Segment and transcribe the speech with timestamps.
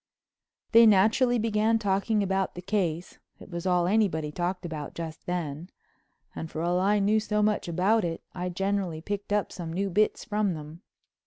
[0.71, 6.63] They naturally began talking about "the case"—it was all anybody talked about just then—and for
[6.63, 10.55] all I knew so much about it, I generally picked up some new bits from
[10.55, 10.81] them.